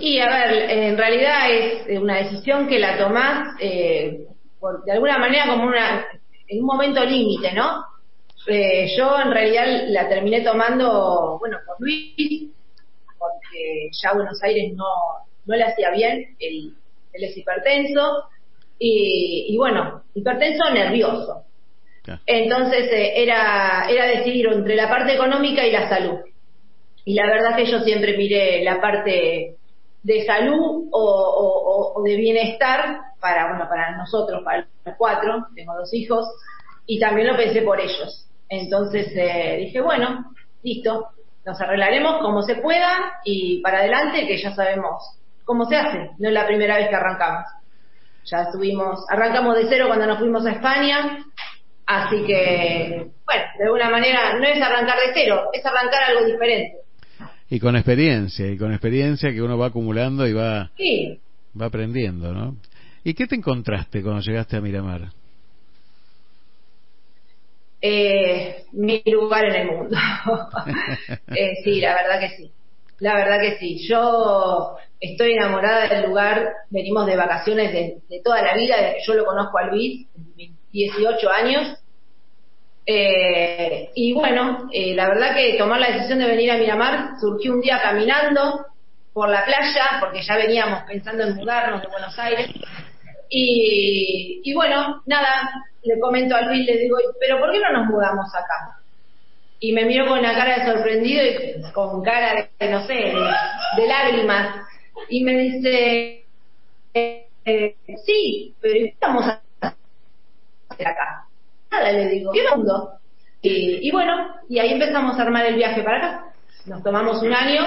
Y 0.00 0.18
a 0.20 0.26
ver, 0.26 0.70
en 0.70 0.96
realidad 0.96 1.50
es 1.50 1.98
una 1.98 2.18
decisión 2.18 2.66
que 2.66 2.78
la 2.78 2.96
tomás 2.96 3.56
eh, 3.60 4.20
de 4.86 4.92
alguna 4.92 5.18
manera 5.18 5.46
como 5.48 5.66
una 5.66 6.04
en 6.48 6.60
un 6.60 6.66
momento 6.66 7.04
límite, 7.04 7.52
¿no? 7.52 7.84
Eh, 8.46 8.94
yo 8.96 9.18
en 9.20 9.30
realidad 9.30 9.66
la 9.88 10.08
terminé 10.08 10.42
tomando, 10.42 11.38
bueno, 11.38 11.58
por 11.66 11.80
Luis, 11.80 12.50
porque 13.18 13.90
ya 14.02 14.12
Buenos 14.12 14.42
Aires 14.42 14.72
no, 14.74 14.84
no 15.46 15.56
le 15.56 15.64
hacía 15.64 15.90
bien, 15.90 16.36
él, 16.38 16.74
él 17.12 17.24
es 17.24 17.36
hipertenso, 17.36 18.24
y, 18.78 19.46
y, 19.48 19.56
bueno, 19.56 20.02
hipertenso 20.14 20.70
nervioso. 20.72 21.44
Entonces 22.26 22.92
eh, 22.92 23.22
era, 23.22 23.86
era 23.88 24.06
decidir 24.06 24.46
entre 24.48 24.76
la 24.76 24.90
parte 24.90 25.14
económica 25.14 25.64
y 25.64 25.72
la 25.72 25.88
salud. 25.88 26.18
Y 27.06 27.14
la 27.14 27.26
verdad 27.26 27.56
que 27.56 27.64
yo 27.64 27.80
siempre 27.80 28.16
miré 28.16 28.62
la 28.62 28.80
parte 28.80 29.56
de 30.02 30.26
salud 30.26 30.88
o, 30.90 31.92
o, 31.96 32.02
de 32.02 32.16
bienestar 32.16 32.98
para, 33.20 33.48
bueno, 33.48 33.66
para 33.68 33.96
nosotros, 33.96 34.42
para 34.44 34.66
los 34.84 34.94
cuatro, 34.98 35.46
tengo 35.54 35.74
dos 35.74 35.92
hijos, 35.94 36.26
y 36.86 37.00
también 37.00 37.28
lo 37.28 37.36
pensé 37.36 37.62
por 37.62 37.80
ellos. 37.80 38.26
Entonces 38.48 39.08
eh, 39.14 39.56
dije, 39.60 39.80
bueno, 39.80 40.32
listo, 40.62 41.08
nos 41.44 41.60
arreglaremos 41.60 42.18
como 42.22 42.42
se 42.42 42.56
pueda 42.56 43.20
y 43.24 43.60
para 43.60 43.78
adelante 43.78 44.26
que 44.26 44.38
ya 44.38 44.54
sabemos 44.54 45.02
cómo 45.44 45.66
se 45.66 45.76
hace, 45.76 46.10
no 46.18 46.28
es 46.28 46.34
la 46.34 46.46
primera 46.46 46.76
vez 46.76 46.88
que 46.88 46.96
arrancamos. 46.96 47.44
Ya 48.24 48.42
estuvimos, 48.42 49.04
arrancamos 49.10 49.56
de 49.56 49.66
cero 49.68 49.84
cuando 49.88 50.06
nos 50.06 50.18
fuimos 50.18 50.46
a 50.46 50.52
España, 50.52 51.18
así 51.86 52.24
que, 52.24 53.10
bueno, 53.26 53.44
de 53.58 53.64
alguna 53.64 53.90
manera 53.90 54.38
no 54.38 54.44
es 54.44 54.60
arrancar 54.60 54.96
de 54.96 55.12
cero, 55.12 55.50
es 55.52 55.64
arrancar 55.64 56.04
algo 56.04 56.24
diferente. 56.24 56.78
Y 57.50 57.60
con 57.60 57.76
experiencia, 57.76 58.50
y 58.50 58.56
con 58.56 58.72
experiencia 58.72 59.30
que 59.30 59.42
uno 59.42 59.58
va 59.58 59.66
acumulando 59.66 60.26
y 60.26 60.32
va, 60.32 60.70
va 61.60 61.66
aprendiendo, 61.66 62.32
¿no? 62.32 62.56
¿Y 63.04 63.12
qué 63.12 63.26
te 63.26 63.34
encontraste 63.34 64.02
cuando 64.02 64.22
llegaste 64.22 64.56
a 64.56 64.62
Miramar? 64.62 65.10
Eh, 67.86 68.64
mi 68.72 69.02
lugar 69.04 69.44
en 69.44 69.56
el 69.56 69.66
mundo. 69.66 69.94
eh, 71.36 71.52
sí, 71.62 71.82
la 71.82 71.94
verdad 71.94 72.18
que 72.18 72.28
sí. 72.30 72.50
La 73.00 73.14
verdad 73.14 73.38
que 73.38 73.58
sí. 73.58 73.86
Yo 73.86 74.78
estoy 74.98 75.32
enamorada 75.32 75.88
del 75.88 76.06
lugar. 76.06 76.50
Venimos 76.70 77.04
de 77.04 77.14
vacaciones 77.14 77.74
de, 77.74 78.20
toda 78.24 78.40
la 78.40 78.54
vida, 78.54 78.76
desde 78.78 78.94
que 78.94 79.02
yo 79.06 79.12
lo 79.12 79.26
conozco 79.26 79.58
a 79.58 79.66
Luis, 79.66 80.06
18 80.72 81.30
años. 81.30 81.76
Eh, 82.86 83.90
y 83.94 84.14
bueno, 84.14 84.66
eh, 84.72 84.94
la 84.94 85.06
verdad 85.06 85.34
que 85.34 85.58
tomar 85.58 85.78
la 85.78 85.90
decisión 85.90 86.20
de 86.20 86.26
venir 86.26 86.52
a 86.52 86.56
Miramar 86.56 87.20
surgió 87.20 87.52
un 87.52 87.60
día 87.60 87.82
caminando 87.82 88.64
por 89.12 89.28
la 89.28 89.44
playa, 89.44 89.98
porque 90.00 90.22
ya 90.22 90.36
veníamos 90.36 90.84
pensando 90.84 91.24
en 91.24 91.34
mudarnos 91.34 91.82
de 91.82 91.88
Buenos 91.88 92.18
Aires. 92.18 92.48
Y, 93.28 94.40
y 94.42 94.54
bueno, 94.54 95.02
nada, 95.04 95.50
le 95.84 96.00
comento 96.00 96.34
a 96.34 96.42
Luis, 96.42 96.66
le 96.66 96.78
digo, 96.78 96.96
pero 97.20 97.38
¿por 97.38 97.52
qué 97.52 97.60
no 97.60 97.72
nos 97.72 97.86
mudamos 97.88 98.26
acá? 98.34 98.78
Y 99.60 99.72
me 99.72 99.84
miró 99.84 100.06
con 100.06 100.18
una 100.18 100.34
cara 100.34 100.58
de 100.58 100.72
sorprendido 100.72 101.22
y 101.24 101.72
con 101.72 102.02
cara 102.02 102.48
de, 102.58 102.70
no 102.70 102.86
sé, 102.86 102.94
de, 102.94 103.86
lágrimas. 103.86 104.66
Y 105.08 105.22
me 105.22 105.36
dice, 105.38 106.24
eh, 106.94 107.76
sí, 108.04 108.54
pero 108.60 108.74
¿qué 108.74 108.94
hacer 110.70 110.88
acá? 110.88 111.26
Nada, 111.70 111.92
le 111.92 112.08
digo, 112.08 112.32
¿qué 112.32 112.40
mundo? 112.54 112.90
Y, 113.42 113.88
y 113.88 113.90
bueno, 113.90 114.34
y 114.48 114.58
ahí 114.58 114.72
empezamos 114.72 115.18
a 115.18 115.22
armar 115.22 115.46
el 115.46 115.56
viaje 115.56 115.82
para 115.82 115.96
acá. 115.98 116.24
Nos 116.66 116.82
tomamos 116.82 117.22
un 117.22 117.32
año 117.32 117.62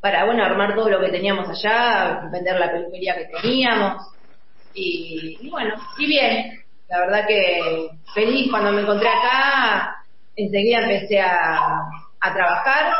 para, 0.00 0.26
bueno, 0.26 0.44
armar 0.44 0.74
todo 0.74 0.90
lo 0.90 1.00
que 1.00 1.08
teníamos 1.08 1.48
allá, 1.48 2.28
vender 2.30 2.58
la 2.60 2.70
peluquería 2.70 3.16
que 3.16 3.24
teníamos. 3.40 4.02
Y 4.74 5.48
bueno, 5.48 5.74
y 5.98 6.06
bien, 6.06 6.63
la 6.94 7.00
verdad 7.00 7.26
que 7.26 7.88
feliz 8.14 8.48
cuando 8.50 8.70
me 8.70 8.82
encontré 8.82 9.08
acá, 9.08 9.96
enseguida 10.36 10.82
empecé 10.82 11.20
a, 11.20 11.90
trabajar. 12.20 12.94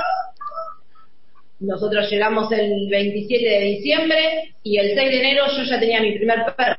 Nosotros 1.60 2.10
llegamos 2.10 2.50
el 2.52 2.90
27 2.90 3.48
de 3.48 3.60
diciembre 3.60 4.54
y 4.62 4.76
el 4.76 4.94
6 4.94 4.96
de 4.96 5.20
enero 5.20 5.44
yo 5.56 5.62
ya 5.62 5.80
tenía 5.80 6.02
mi 6.02 6.12
primer 6.18 6.44
perro. 6.56 6.76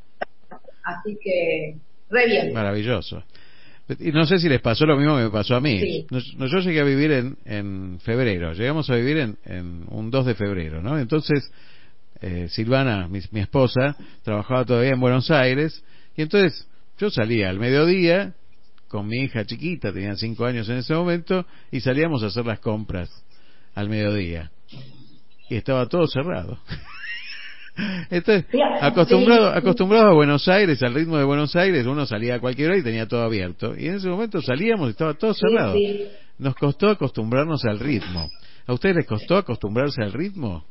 Así 0.84 1.18
que, 1.24 1.76
re 2.12 2.28
bien. 2.28 2.54
Maravilloso. 2.54 3.24
Y 4.00 4.12
no 4.12 4.26
sé 4.26 4.38
si 4.38 4.48
les 4.48 4.62
pasó 4.62 4.86
lo 4.86 4.98
mismo 4.98 5.16
que 5.18 5.24
me 5.24 5.30
pasó 5.32 5.56
a 5.56 5.62
mí. 5.62 6.06
yo 6.12 6.60
llegué 6.60 6.82
a 6.82 6.84
vivir 6.84 7.12
en, 7.14 7.38
en 7.46 8.00
febrero, 8.02 8.54
llegamos 8.54 8.90
a 8.90 8.96
vivir 8.96 9.18
en, 9.18 9.38
en 9.46 9.86
un 9.90 10.12
2 10.12 10.26
de 10.26 10.36
febrero, 10.36 10.84
¿no? 10.84 11.00
Entonces, 11.00 11.50
eh, 12.22 12.48
Silvana, 12.50 13.08
mi, 13.08 13.22
mi 13.32 13.40
esposa, 13.40 13.96
trabajaba 14.24 14.66
todavía 14.66 14.92
en 14.92 15.00
Buenos 15.00 15.32
Aires 15.32 15.84
y 16.16 16.22
entonces 16.22 16.68
yo 16.98 17.10
salía 17.10 17.50
al 17.50 17.60
mediodía 17.60 18.34
con 18.88 19.08
mi 19.08 19.24
hija 19.24 19.46
chiquita, 19.46 19.92
tenía 19.92 20.16
cinco 20.16 20.46
años 20.46 20.70
en 20.70 20.78
ese 20.78 20.94
momento, 20.94 21.46
y 21.72 21.82
salíamos 21.82 22.24
a 22.24 22.28
hacer 22.28 22.46
las 22.46 22.60
compras 22.60 23.10
al 23.74 23.90
mediodía. 23.90 24.52
Y 25.50 25.56
estaba 25.56 25.88
todo 25.88 26.08
cerrado. 26.08 26.60
Entonces, 28.10 28.46
acostumbrado, 28.80 29.50
acostumbrado 29.50 30.08
a 30.08 30.14
Buenos 30.14 30.48
Aires, 30.48 30.82
al 30.82 30.94
ritmo 30.94 31.18
de 31.18 31.26
Buenos 31.26 31.56
Aires, 31.58 31.86
uno 31.86 32.06
salía 32.06 32.36
a 32.36 32.40
cualquier 32.40 32.70
hora 32.70 32.78
y 32.80 32.84
tenía 32.84 33.06
todo 33.06 33.24
abierto. 33.24 33.76
Y 33.78 33.88
en 33.88 33.96
ese 33.96 34.08
momento 34.08 34.42
salíamos 34.42 34.88
y 34.88 34.92
estaba 34.92 35.14
todo 35.16 35.34
cerrado. 35.34 35.76
Nos 36.38 36.56
costó 36.56 36.88
acostumbrarnos 36.90 37.66
al 37.66 37.80
ritmo. 37.80 38.30
¿A 38.66 38.74
ustedes 38.74 38.96
les 38.96 39.06
costó 39.06 39.36
acostumbrarse 39.36 40.02
al 40.02 40.14
ritmo? 40.14 40.66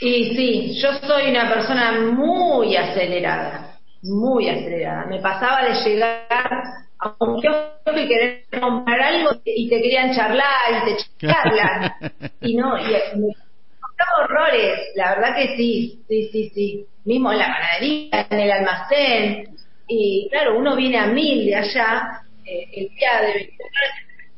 Y 0.00 0.34
sí, 0.34 0.80
yo 0.82 0.88
soy 1.06 1.30
una 1.30 1.48
persona 1.48 2.00
muy 2.00 2.76
acelerada 2.76 3.73
muy 4.04 4.48
acelerada. 4.48 5.06
Me 5.06 5.20
pasaba 5.20 5.64
de 5.64 5.74
llegar 5.74 6.64
a 6.98 7.16
un 7.20 7.40
kiosco 7.40 7.98
y 7.98 8.08
querer 8.08 8.44
comprar 8.60 9.00
algo 9.00 9.30
y 9.44 9.68
te 9.68 9.80
querían 9.80 10.14
charlar 10.14 10.82
y 10.82 10.94
te 10.94 11.26
charlan. 11.26 11.92
y 12.42 12.56
no, 12.56 12.78
y 12.78 12.84
me 13.18 13.34
horrores, 14.22 14.92
la 14.96 15.14
verdad 15.14 15.36
que 15.36 15.56
sí, 15.56 16.02
sí, 16.08 16.28
sí, 16.30 16.50
sí. 16.54 16.86
Mismo 17.04 17.32
en 17.32 17.38
la 17.38 17.46
panadería, 17.46 18.26
en 18.30 18.40
el 18.40 18.52
almacén. 18.52 19.56
Y 19.86 20.28
claro, 20.30 20.58
uno 20.58 20.76
viene 20.76 20.98
a 20.98 21.06
mil 21.06 21.46
de 21.46 21.54
allá, 21.54 22.22
eh, 22.44 22.66
el 22.72 22.88
día 22.94 23.20
de 23.20 23.52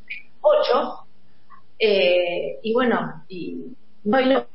28, 0.07 1.07
eh, 1.79 2.59
y 2.63 2.73
bueno, 2.73 3.25
y, 3.29 3.77
no, 4.05 4.21
lo, 4.21 4.47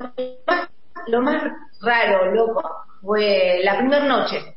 más, 0.45 0.69
lo 1.07 1.21
más 1.21 1.43
raro, 1.81 2.33
loco, 2.33 2.63
fue 3.01 3.61
la 3.63 3.77
primera 3.77 4.05
noche 4.05 4.55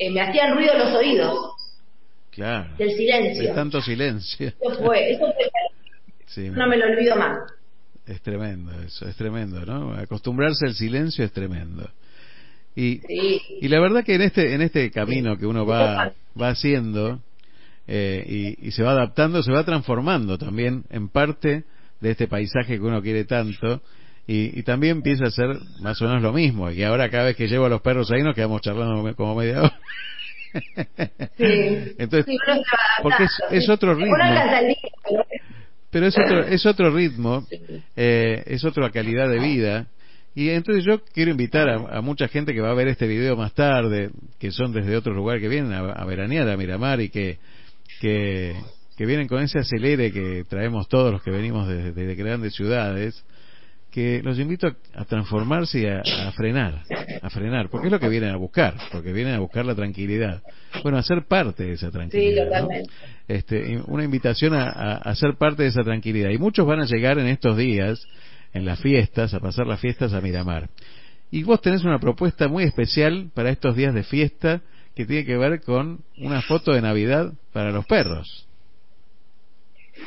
eh, 0.00 0.10
me 0.10 0.22
hacían 0.22 0.56
ruido 0.56 0.72
los 0.78 0.94
oídos. 0.94 1.52
Claro. 2.30 2.74
Del 2.78 2.90
silencio. 2.92 3.42
De 3.42 3.54
tanto 3.54 3.82
silencio. 3.82 4.48
Eso 4.48 4.82
fue, 4.82 5.12
eso 5.12 5.26
fue. 5.26 6.50
no 6.50 6.66
me 6.66 6.78
lo 6.78 6.86
olvido 6.86 7.16
más. 7.16 7.52
Es 8.06 8.22
tremendo 8.22 8.72
eso, 8.80 9.06
es 9.06 9.14
tremendo, 9.14 9.64
¿no? 9.66 9.92
Acostumbrarse 9.92 10.66
al 10.66 10.74
silencio 10.74 11.22
es 11.24 11.32
tremendo. 11.32 11.88
Y, 12.74 13.02
y 13.60 13.68
la 13.68 13.78
verdad 13.78 14.02
que 14.02 14.14
en 14.14 14.22
este 14.22 14.54
en 14.54 14.62
este 14.62 14.90
camino 14.90 15.36
que 15.36 15.44
uno 15.44 15.66
va 15.66 16.12
va 16.40 16.48
haciendo 16.48 17.20
eh, 17.86 18.24
y, 18.26 18.68
y, 18.68 18.70
se 18.70 18.82
va 18.82 18.92
adaptando, 18.92 19.42
se 19.42 19.52
va 19.52 19.64
transformando 19.64 20.38
también 20.38 20.84
en 20.88 21.08
parte 21.08 21.64
de 22.00 22.10
este 22.10 22.26
paisaje 22.26 22.76
que 22.76 22.84
uno 22.84 23.02
quiere 23.02 23.24
tanto 23.24 23.82
y, 24.32 24.62
también 24.62 24.98
empieza 24.98 25.24
a 25.24 25.30
ser 25.30 25.48
más 25.80 26.00
o 26.00 26.04
menos 26.04 26.22
lo 26.22 26.32
mismo. 26.32 26.70
Y 26.70 26.84
ahora 26.84 27.10
cada 27.10 27.24
vez 27.24 27.36
que 27.36 27.48
llevo 27.48 27.66
a 27.66 27.68
los 27.68 27.80
perros 27.80 28.12
ahí 28.12 28.22
nos 28.22 28.36
quedamos 28.36 28.60
charlando 28.60 29.14
como 29.16 29.34
media 29.34 29.62
hora. 29.62 29.80
Sí. 31.36 31.94
Entonces, 31.98 32.26
porque 33.02 33.24
es, 33.50 33.68
otro 33.68 33.94
ritmo. 33.94 34.16
Pero 35.90 36.06
es 36.06 36.16
otro, 36.16 36.44
es 36.44 36.66
otro 36.66 36.90
ritmo, 36.94 37.44
eh, 37.96 38.44
es 38.46 38.64
otra 38.64 38.90
calidad 38.90 39.28
de 39.28 39.40
vida. 39.40 39.86
Y 40.34 40.50
entonces 40.50 40.84
yo 40.84 41.02
quiero 41.12 41.32
invitar 41.32 41.68
a, 41.68 42.00
mucha 42.00 42.28
gente 42.28 42.54
que 42.54 42.60
va 42.60 42.70
a 42.70 42.74
ver 42.74 42.86
este 42.86 43.08
video 43.08 43.36
más 43.36 43.52
tarde, 43.52 44.10
que 44.38 44.52
son 44.52 44.72
desde 44.72 44.96
otro 44.96 45.12
lugar 45.12 45.40
que 45.40 45.48
vienen 45.48 45.72
a, 45.72 46.04
veranear 46.04 46.48
a 46.48 46.56
Miramar 46.56 47.00
y 47.00 47.08
que, 47.08 47.38
que, 48.00 48.54
que, 48.96 49.06
vienen 49.06 49.26
con 49.26 49.42
ese 49.42 49.58
acelere 49.58 50.12
que 50.12 50.44
traemos 50.48 50.88
todos 50.88 51.12
los 51.12 51.22
que 51.22 51.32
venimos 51.32 51.66
desde 51.66 51.92
de 51.92 52.14
grandes 52.14 52.54
ciudades 52.54 53.24
que 53.90 54.22
los 54.22 54.38
invito 54.38 54.68
a, 54.94 55.04
transformarse 55.04 55.80
y 55.80 55.86
a, 55.86 56.32
frenar, 56.32 56.82
a 57.22 57.30
frenar, 57.30 57.68
porque 57.68 57.88
es 57.88 57.92
lo 57.92 57.98
que 57.98 58.08
vienen 58.08 58.30
a 58.30 58.36
buscar, 58.36 58.74
porque 58.92 59.12
vienen 59.12 59.34
a 59.34 59.40
buscar 59.40 59.64
la 59.66 59.74
tranquilidad. 59.74 60.42
Bueno, 60.82 60.98
a 60.98 61.02
ser 61.02 61.24
parte 61.26 61.64
de 61.64 61.72
esa 61.72 61.90
tranquilidad. 61.90 62.68
Este, 63.26 63.80
una 63.86 64.04
invitación 64.04 64.54
a, 64.54 64.96
a, 64.96 65.14
ser 65.14 65.34
parte 65.36 65.64
de 65.64 65.70
esa 65.70 65.82
tranquilidad. 65.82 66.30
Y 66.30 66.38
muchos 66.38 66.66
van 66.66 66.80
a 66.80 66.86
llegar 66.86 67.18
en 67.18 67.26
estos 67.26 67.56
días 67.56 68.06
en 68.52 68.64
las 68.64 68.80
fiestas, 68.80 69.34
a 69.34 69.40
pasar 69.40 69.66
las 69.66 69.80
fiestas 69.80 70.12
a 70.12 70.20
Miramar. 70.20 70.68
Y 71.30 71.42
vos 71.42 71.60
tenés 71.60 71.84
una 71.84 71.98
propuesta 71.98 72.48
muy 72.48 72.64
especial 72.64 73.30
para 73.34 73.50
estos 73.50 73.76
días 73.76 73.94
de 73.94 74.02
fiesta 74.02 74.62
que 74.94 75.06
tiene 75.06 75.24
que 75.24 75.36
ver 75.36 75.60
con 75.62 76.00
una 76.18 76.42
foto 76.42 76.72
de 76.72 76.82
Navidad 76.82 77.32
para 77.52 77.70
los 77.70 77.86
perros. 77.86 78.46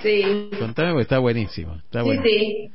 Sí. 0.02 0.50
Contame 0.60 0.92
porque 0.92 1.04
está 1.04 1.20
buenísimo. 1.20 1.76
Está 1.76 2.04
sí, 2.04 2.20
sí. 2.24 2.72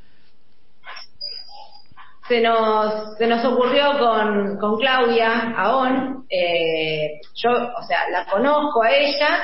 Se 2.29 2.41
nos, 2.41 3.17
se 3.17 3.27
nos 3.27 3.45
ocurrió 3.45 3.99
con, 3.99 4.59
con 4.59 4.79
Claudia 4.79 5.55
Aón, 5.57 6.27
eh, 6.29 7.21
yo, 7.35 7.51
o 7.51 7.83
sea, 7.85 8.09
la 8.11 8.27
conozco 8.27 8.83
a 8.83 8.91
ella, 8.91 9.43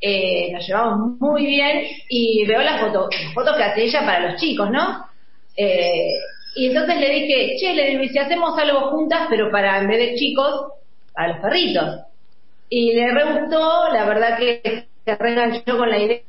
eh, 0.00 0.52
nos 0.52 0.66
llevamos 0.66 1.18
muy 1.20 1.46
bien 1.46 1.86
y 2.08 2.44
veo 2.46 2.60
las 2.60 2.80
fotos 2.80 3.08
fotos 3.34 3.56
que 3.56 3.64
hace 3.64 3.84
ella 3.84 4.00
para 4.00 4.30
los 4.30 4.40
chicos, 4.40 4.70
¿no? 4.70 5.06
Eh, 5.56 6.12
y 6.54 6.66
entonces 6.66 7.00
le 7.00 7.10
dije, 7.10 7.56
che, 7.58 7.74
le 7.74 7.90
digo, 7.90 8.04
si 8.04 8.18
hacemos 8.18 8.58
algo 8.58 8.90
juntas, 8.90 9.26
pero 9.30 9.50
para, 9.50 9.78
en 9.78 9.88
vez 9.88 9.98
de 9.98 10.14
chicos, 10.16 10.72
para 11.12 11.28
los 11.28 11.38
perritos. 11.38 12.00
Y 12.68 12.92
le 12.92 13.10
re 13.10 13.40
gustó, 13.40 13.88
la 13.92 14.04
verdad 14.04 14.38
que 14.38 14.86
se 15.04 15.14
reenganchó 15.16 15.78
con 15.78 15.88
la 15.88 15.98
idea 15.98 16.20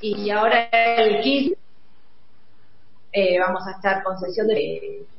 y 0.00 0.30
ahora 0.30 0.68
el 0.96 1.20
15 1.20 1.56
eh, 3.18 3.38
vamos 3.38 3.66
a 3.66 3.72
estar 3.72 4.02
con 4.02 4.18
sesiones 4.18 4.58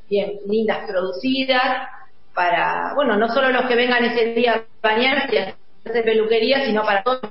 bien 0.10 0.40
lindas 0.48 0.88
producidas 0.88 1.90
para, 2.34 2.94
bueno, 2.96 3.18
no 3.18 3.28
solo 3.28 3.50
los 3.50 3.66
que 3.66 3.76
vengan 3.76 4.06
ese 4.06 4.34
día 4.34 4.54
a 4.54 4.64
bañarse 4.82 5.56
de 5.84 6.04
peluquería, 6.04 6.66
sino 6.66 6.84
para 6.84 7.04
todos. 7.04 7.22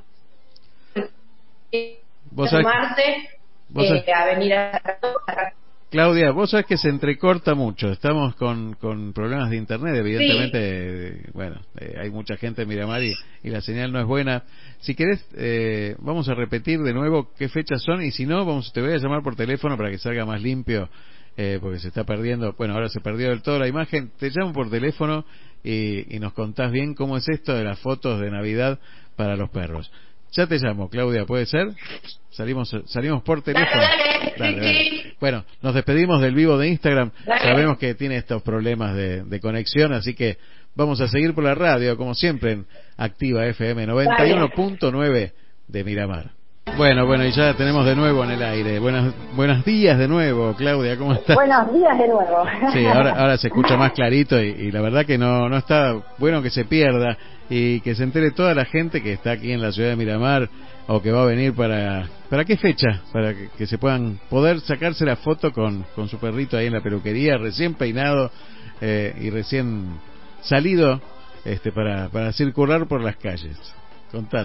¿Vos 2.31 2.51
tomarse, 2.51 3.31
eh, 3.77 4.13
a 4.13 4.27
venir 4.27 4.55
a 4.55 4.81
Claudia, 5.91 6.33
vos 6.33 6.51
sabés 6.51 6.67
que 6.67 6.77
se 6.77 6.91
entrecorta 6.91 7.55
mucho. 7.55 7.91
Estamos 7.91 8.35
con, 8.35 8.75
con 8.75 9.15
problemas 9.15 9.49
de 9.49 9.57
internet, 9.57 9.97
evidentemente. 9.97 11.31
Bueno, 11.33 11.63
eh, 11.79 11.95
hay 11.99 12.11
mucha 12.11 12.37
gente 12.37 12.63
en 12.63 12.69
Miramar 12.69 13.03
y, 13.03 13.15
la 13.45 13.63
señal 13.63 13.91
no 13.91 13.99
es 13.99 14.07
buena. 14.07 14.43
Si 14.81 14.95
querés, 14.95 15.27
eh, 15.35 15.97
vamos 16.01 16.29
a 16.29 16.35
repetir 16.35 16.81
de 16.81 16.93
nuevo 16.93 17.31
qué 17.39 17.49
fechas 17.49 17.83
son 17.83 18.03
y 18.03 18.11
si 18.11 18.27
no, 18.27 18.45
vamos, 18.45 18.71
te 18.75 18.83
voy 18.83 18.93
a 18.93 18.99
llamar 18.99 19.23
por 19.23 19.35
teléfono 19.35 19.79
para 19.79 19.91
que 19.91 19.97
salga 19.97 20.27
más 20.27 20.43
limpio, 20.43 20.91
eh, 21.39 21.59
porque 21.59 21.79
se 21.79 21.89
está 21.89 22.05
perdiendo. 22.05 22.53
Bueno, 22.59 22.75
ahora 22.75 22.91
se 22.91 23.01
perdió 23.01 23.31
del 23.31 23.41
todo 23.41 23.59
la 23.59 23.67
imagen. 23.67 24.11
Te 24.19 24.29
llamo 24.29 24.53
por 24.53 24.69
teléfono 24.69 25.25
y, 25.65 26.15
y 26.15 26.19
nos 26.19 26.35
contás 26.35 26.71
bien 26.71 26.93
cómo 26.93 27.17
es 27.17 27.27
esto 27.31 27.55
de 27.55 27.65
las 27.65 27.79
fotos 27.79 28.21
de 28.21 28.31
Navidad 28.31 28.79
para 29.17 29.37
los 29.37 29.49
perros. 29.49 29.91
Ya 30.33 30.47
te 30.47 30.59
llamo, 30.59 30.89
Claudia, 30.89 31.25
¿puede 31.25 31.47
ser? 31.47 31.69
Salimos, 32.31 32.75
salimos 32.87 33.23
por 33.23 33.43
teléfono. 33.43 33.83
Bueno, 35.21 35.45
nos 35.63 35.75
despedimos 35.75 36.21
del 36.21 36.35
vivo 36.35 36.59
de 36.59 36.69
Instagram. 36.69 37.11
Sabemos 37.25 37.79
que 37.79 37.95
tiene 37.95 38.17
estos 38.17 38.43
problemas 38.43 38.95
de, 38.95 39.25
de, 39.25 39.41
conexión, 39.41 39.93
así 39.93 40.15
que 40.15 40.39
vamos 40.75 41.01
a 41.01 41.09
seguir 41.09 41.35
por 41.35 41.45
la 41.45 41.55
radio, 41.55 41.97
como 41.97 42.15
siempre, 42.15 42.53
en 42.53 42.67
Activa 42.97 43.47
FM 43.47 43.87
91.9 43.87 45.33
de 45.67 45.85
Miramar. 45.85 46.38
Bueno, 46.77 47.07
bueno, 47.07 47.25
y 47.25 47.33
ya 47.33 47.55
tenemos 47.55 47.85
de 47.85 47.97
nuevo 47.97 48.23
en 48.25 48.31
el 48.31 48.43
aire. 48.43 48.79
Buenos, 48.79 49.15
buenos 49.35 49.65
días 49.65 49.99
de 49.99 50.07
nuevo, 50.07 50.55
Claudia, 50.55 50.97
¿cómo 50.97 51.13
estás? 51.13 51.37
Buenos 51.37 51.73
días 51.73 51.99
de 51.99 52.09
nuevo. 52.09 52.45
Sí, 52.73 52.87
ahora, 52.87 53.13
ahora 53.13 53.39
se 53.39 53.49
escucha 53.49 53.77
más 53.77 53.93
clarito 53.93 54.41
y, 54.41 54.49
y, 54.49 54.71
la 54.71 54.81
verdad 54.81 55.05
que 55.05 55.19
no, 55.19 55.49
no 55.49 55.57
está 55.57 55.97
bueno 56.19 56.43
que 56.43 56.51
se 56.51 56.65
pierda 56.65 57.17
y 57.51 57.81
que 57.81 57.95
se 57.95 58.05
entere 58.05 58.31
toda 58.31 58.55
la 58.55 58.65
gente 58.65 59.03
que 59.03 59.13
está 59.13 59.33
aquí 59.33 59.53
en 59.53 59.63
la 59.63 59.73
ciudad 59.73 59.91
de 59.91 59.97
Miramar 59.97 60.49
o 60.87 61.03
que 61.03 61.13
va 61.13 61.23
a 61.23 61.27
venir 61.27 61.55
para... 61.55 62.09
¿Para 62.31 62.45
qué 62.45 62.57
fecha? 62.57 63.03
Para 63.13 63.35
que, 63.35 63.49
que 63.57 63.67
se 63.67 63.79
puedan 63.79 64.19
poder 64.29 64.61
sacarse 64.61 65.05
la 65.05 65.17
foto 65.17 65.53
con, 65.53 65.85
con 65.95 66.09
su 66.09 66.19
perrito 66.19 66.57
ahí 66.57 66.67
en 66.67 66.75
la 66.75 66.83
peluquería, 66.83 67.39
recién 67.39 67.75
peinado 67.75 68.31
eh, 68.81 69.15
y 69.21 69.31
recién 69.31 69.99
salido 70.43 71.01
este, 71.45 71.73
para, 71.73 72.09
para 72.09 72.33
circular 72.33 72.87
por 72.87 73.03
las 73.03 73.17
calles. 73.17 73.57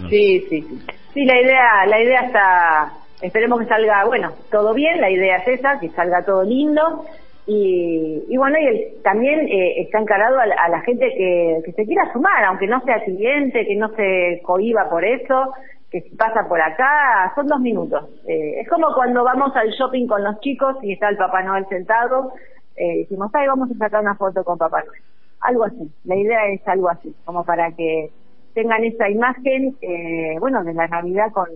Sí, 0.10 0.46
sí, 0.50 0.62
sí. 0.62 0.82
Sí, 1.14 1.26
la 1.26 1.40
idea, 1.40 1.86
la 1.88 2.02
idea 2.02 2.22
está, 2.22 2.94
esperemos 3.22 3.60
que 3.60 3.68
salga, 3.68 4.06
bueno, 4.06 4.32
todo 4.52 4.74
bien, 4.74 5.00
la 5.00 5.10
idea 5.10 5.38
es 5.38 5.60
esa, 5.60 5.80
que 5.80 5.90
salga 5.90 6.24
todo 6.24 6.44
lindo. 6.44 7.06
Y, 7.46 8.24
y 8.30 8.38
bueno, 8.38 8.58
y 8.58 8.66
él 8.66 8.88
también 9.04 9.42
eh, 9.48 9.82
está 9.82 10.00
encarado 10.00 10.40
a, 10.40 10.44
a, 10.44 10.70
la 10.70 10.82
gente 10.82 11.10
que, 11.18 11.60
que 11.66 11.72
se 11.74 11.86
quiera 11.86 12.12
sumar, 12.14 12.44
aunque 12.46 12.68
no 12.68 12.80
sea 12.82 13.04
cliente, 13.04 13.66
que 13.66 13.76
no 13.76 13.90
se 13.90 14.42
cohiba 14.44 14.90
por 14.90 15.04
eso, 15.04 15.54
que 15.92 16.04
pasa 16.18 16.48
por 16.48 16.60
acá, 16.60 17.32
son 17.36 17.48
dos 17.48 17.60
minutos. 17.60 18.10
Eh, 18.28 18.62
es 18.62 18.70
como 18.70 18.94
cuando 18.96 19.24
vamos 19.24 19.56
al 19.56 19.70
shopping 19.70 20.08
con 20.08 20.24
los 20.24 20.40
chicos 20.40 20.78
y 20.82 20.94
está 20.94 21.10
el 21.10 21.18
Papá 21.18 21.44
Noel 21.44 21.68
sentado, 21.68 22.34
eh, 22.76 23.00
decimos, 23.00 23.30
ay, 23.34 23.48
vamos 23.48 23.70
a 23.70 23.78
sacar 23.78 24.02
una 24.02 24.16
foto 24.16 24.44
con 24.44 24.58
Papá 24.58 24.82
Noel. 24.84 25.02
Algo 25.42 25.66
así, 25.66 25.92
la 26.06 26.16
idea 26.16 26.48
es 26.48 26.68
algo 26.68 26.90
así, 26.90 27.14
como 27.26 27.44
para 27.44 27.72
que 27.74 28.10
tengan 28.54 28.84
esa 28.84 29.10
imagen, 29.10 29.76
eh, 29.82 30.38
bueno, 30.40 30.64
de 30.64 30.74
la 30.74 30.88
Navidad 30.88 31.32
con, 31.34 31.48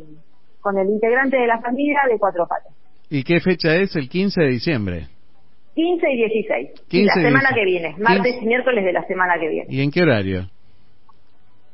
con 0.62 0.78
el 0.78 0.90
integrante 0.90 1.38
de 1.38 1.48
la 1.48 1.60
familia 1.60 2.02
de 2.10 2.18
Cuatro 2.18 2.48
Patas. 2.48 2.74
¿Y 3.10 3.24
qué 3.24 3.40
fecha 3.40 3.76
es? 3.76 3.96
El 3.96 4.10
15 4.10 4.42
de 4.42 4.48
diciembre. 4.48 5.08
15 5.76 6.12
y 6.12 6.18
16. 6.18 6.70
15 6.88 7.06
la 7.06 7.28
semana 7.28 7.50
que 7.54 7.64
viene, 7.64 7.96
martes 8.00 8.34
15... 8.34 8.44
y 8.44 8.48
miércoles 8.48 8.84
de 8.84 8.94
la 8.94 9.04
semana 9.04 9.40
que 9.40 9.48
viene. 9.48 9.68
¿Y 9.70 9.82
en 9.82 9.92
qué 9.92 10.02
horario? 10.02 10.50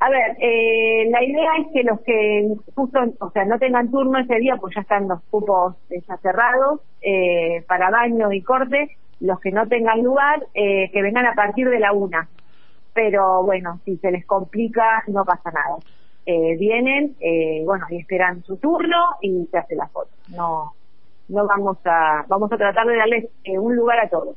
A 0.00 0.10
ver, 0.10 0.36
eh, 0.38 1.08
la 1.10 1.24
idea 1.24 1.50
es 1.60 1.72
que 1.72 1.82
los 1.82 2.00
que 2.02 2.54
justo, 2.74 2.98
o 3.20 3.30
sea, 3.30 3.46
no 3.46 3.58
tengan 3.58 3.90
turno 3.90 4.18
ese 4.18 4.34
día, 4.36 4.56
pues 4.60 4.74
ya 4.74 4.82
están 4.82 5.08
los 5.08 5.22
cupos 5.30 5.76
ya 5.88 6.16
cerrados 6.18 6.80
eh, 7.00 7.64
para 7.66 7.90
baño 7.90 8.30
y 8.30 8.42
corte, 8.42 8.90
los 9.20 9.40
que 9.40 9.50
no 9.50 9.66
tengan 9.66 10.02
lugar, 10.02 10.42
eh, 10.52 10.90
que 10.92 11.00
vengan 11.00 11.24
a 11.24 11.34
partir 11.34 11.70
de 11.70 11.80
la 11.80 11.92
una 11.92 12.28
pero 12.94 13.42
bueno, 13.42 13.80
si 13.84 13.96
se 13.96 14.10
les 14.10 14.24
complica 14.24 15.02
no 15.08 15.24
pasa 15.24 15.50
nada. 15.50 15.76
Eh, 16.26 16.56
vienen, 16.58 17.16
eh, 17.20 17.62
bueno, 17.66 17.84
y 17.90 17.98
esperan 17.98 18.42
su 18.44 18.56
turno 18.56 18.96
y 19.20 19.46
se 19.50 19.58
hace 19.58 19.74
la 19.74 19.88
foto. 19.88 20.10
No, 20.28 20.72
no 21.28 21.46
vamos 21.46 21.78
a, 21.84 22.24
vamos 22.28 22.50
a 22.50 22.56
tratar 22.56 22.86
de 22.86 22.96
darles 22.96 23.24
eh, 23.44 23.58
un 23.58 23.76
lugar 23.76 23.98
a 24.00 24.08
todos. 24.08 24.36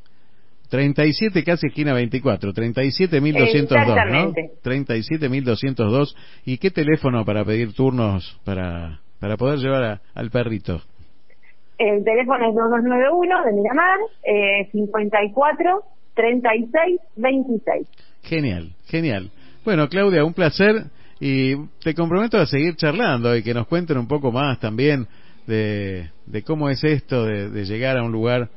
37 0.69 1.43
casi 1.45 1.67
esquina 1.67 1.93
24, 1.93 2.51
37.202, 2.51 4.11
¿no? 4.11 4.33
37.202. 4.63 6.15
¿Y 6.45 6.57
qué 6.57 6.71
teléfono 6.71 7.23
para 7.23 7.45
pedir 7.45 7.73
turnos 7.73 8.37
para, 8.43 8.99
para 9.21 9.37
poder 9.37 9.59
llevar 9.59 9.83
a, 9.83 10.01
al 10.13 10.29
perrito? 10.29 10.81
El 11.77 12.03
teléfono 12.03 12.49
es 12.49 12.55
2291 12.55 13.45
de 13.45 13.53
Miramar, 13.53 13.99
eh, 14.23 14.67
54 14.71 15.83
36 16.15 16.99
26. 17.15 17.87
Genial, 18.27 18.73
genial. 18.87 19.31
Bueno, 19.63 19.87
Claudia, 19.87 20.25
un 20.25 20.33
placer 20.33 20.87
y 21.19 21.55
te 21.81 21.93
comprometo 21.95 22.37
a 22.37 22.45
seguir 22.45 22.75
charlando 22.75 23.33
y 23.35 23.41
que 23.41 23.53
nos 23.53 23.67
cuenten 23.67 23.97
un 23.97 24.07
poco 24.07 24.33
más 24.33 24.59
también 24.59 25.07
de, 25.45 26.09
de 26.25 26.43
cómo 26.43 26.69
es 26.69 26.83
esto 26.83 27.25
de, 27.25 27.65
llegar 27.65 27.97
a 27.97 28.03
un 28.03 28.11
lugar 28.11 28.49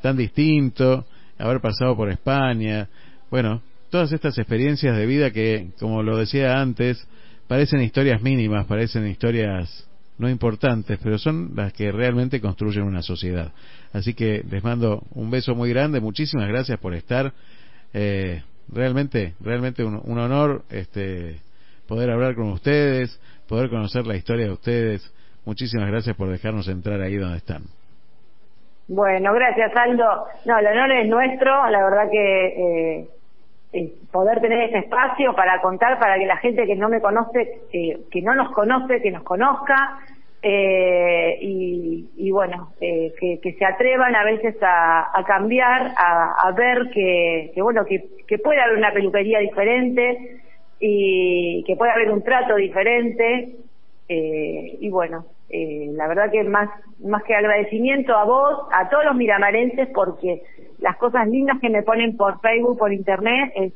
tan 0.00 0.16
distinto, 0.16 1.04
haber 1.38 1.60
pasado 1.60 1.94
por 1.94 2.10
España, 2.10 2.88
bueno, 3.30 3.60
todas 3.90 4.10
estas 4.12 4.38
experiencias 4.38 4.96
de 4.96 5.04
vida 5.04 5.30
que, 5.32 5.68
como 5.78 6.02
lo 6.02 6.16
decía 6.16 6.58
antes, 6.58 7.06
parecen 7.46 7.82
historias 7.82 8.22
mínimas, 8.22 8.66
parecen 8.66 9.06
historias 9.06 9.86
no 10.16 10.30
importantes, 10.30 10.98
pero 11.02 11.18
son 11.18 11.52
las 11.54 11.74
que 11.74 11.92
realmente 11.92 12.40
construyen 12.40 12.84
una 12.84 13.02
sociedad. 13.02 13.52
Así 13.92 14.14
que 14.14 14.42
les 14.50 14.64
mando 14.64 15.06
un 15.10 15.30
beso 15.30 15.54
muy 15.54 15.68
grande, 15.68 16.00
muchísimas 16.00 16.48
gracias 16.48 16.78
por 16.78 16.94
estar. 16.94 17.34
Eh, 17.92 18.42
realmente, 18.72 19.34
realmente 19.40 19.84
un, 19.84 20.00
un, 20.04 20.18
honor 20.18 20.62
este, 20.70 21.40
poder 21.88 22.10
hablar 22.10 22.34
con 22.34 22.50
ustedes, 22.50 23.20
poder 23.48 23.70
conocer 23.70 24.06
la 24.06 24.16
historia 24.16 24.46
de 24.46 24.52
ustedes. 24.52 25.14
Muchísimas 25.44 25.88
gracias 25.88 26.16
por 26.16 26.28
dejarnos 26.28 26.68
entrar 26.68 27.00
ahí 27.00 27.16
donde 27.16 27.38
están. 27.38 27.62
Bueno, 28.88 29.32
gracias 29.32 29.72
Aldo. 29.76 30.26
No, 30.46 30.58
el 30.58 30.66
honor 30.66 30.92
es 30.92 31.08
nuestro, 31.08 31.68
la 31.68 31.82
verdad 31.82 32.10
que 32.10 33.08
eh, 33.72 33.92
poder 34.10 34.40
tener 34.40 34.62
este 34.62 34.78
espacio 34.78 35.34
para 35.34 35.60
contar, 35.60 35.98
para 35.98 36.18
que 36.18 36.26
la 36.26 36.36
gente 36.38 36.66
que 36.66 36.74
no 36.74 36.88
me 36.88 37.00
conoce, 37.00 37.60
eh, 37.72 38.00
que 38.10 38.22
no 38.22 38.34
nos 38.34 38.52
conoce, 38.52 39.00
que 39.00 39.10
nos 39.10 39.22
conozca, 39.22 40.00
eh, 40.42 41.38
y, 41.42 42.30
bueno, 42.30 42.72
eh, 42.80 43.12
que, 43.20 43.40
que, 43.40 43.52
se 43.52 43.64
atrevan 43.64 44.14
a 44.16 44.24
veces 44.24 44.56
a, 44.62 45.10
a 45.18 45.24
cambiar, 45.24 45.92
a, 45.96 46.48
a, 46.48 46.52
ver 46.52 46.90
que, 46.94 47.52
que 47.54 47.60
bueno, 47.60 47.84
que, 47.84 48.19
que, 48.30 48.38
puede 48.38 48.60
haber 48.60 48.78
una 48.78 48.92
peluquería 48.92 49.40
diferente 49.40 50.40
y 50.78 51.64
que 51.66 51.74
puede 51.74 51.90
haber 51.90 52.10
un 52.10 52.22
trato 52.22 52.54
diferente. 52.54 53.56
Eh, 54.08 54.78
y 54.80 54.88
bueno, 54.88 55.26
eh, 55.48 55.90
la 55.92 56.06
verdad 56.06 56.30
que 56.30 56.44
más, 56.44 56.70
más 57.04 57.24
que 57.24 57.34
agradecimiento 57.34 58.16
a 58.16 58.24
vos, 58.24 58.68
a 58.72 58.88
todos 58.88 59.04
los 59.04 59.16
miramarenses, 59.16 59.88
porque 59.92 60.42
las 60.78 60.96
cosas 60.96 61.26
lindas 61.28 61.58
que 61.60 61.70
me 61.70 61.82
ponen 61.82 62.16
por 62.16 62.40
Facebook, 62.40 62.78
por 62.78 62.92
internet, 62.92 63.52
es, 63.56 63.72